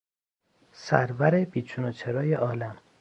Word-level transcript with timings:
سرور 0.73 1.45
بیچون 1.45 1.85
و 1.85 1.91
چرای 1.91 2.33
عالم 2.33 2.77